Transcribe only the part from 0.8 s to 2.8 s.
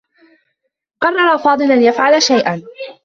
قرّر فاضل أن يفعل شيئا.